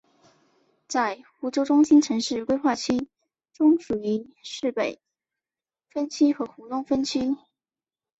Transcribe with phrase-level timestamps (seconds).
[0.87, 3.07] 在湖州中心城市规划区
[3.53, 4.99] 中属于市北
[5.91, 7.37] 分区和湖东分区。